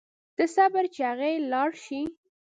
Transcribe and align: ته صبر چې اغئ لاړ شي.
ته 0.35 0.43
صبر 0.55 0.85
چې 0.93 1.01
اغئ 1.11 1.35
لاړ 1.51 1.69
شي. 1.83 2.01